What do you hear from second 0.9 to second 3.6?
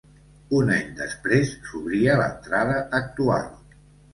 després s'obria l'entrada actual.